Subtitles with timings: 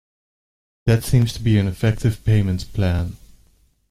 [0.87, 3.17] That seems to be an effective payment plan